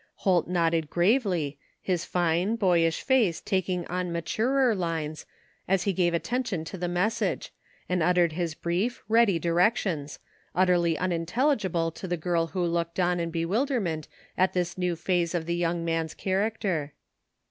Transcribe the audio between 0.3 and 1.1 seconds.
nodded